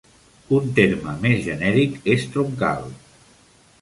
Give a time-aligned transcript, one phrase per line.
[0.59, 2.91] Un terme més genèric és "troncal".